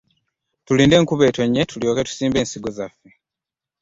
[0.65, 3.07] Tulinde enkuba etonnye tulyoke tusimbe ensigo zaffe.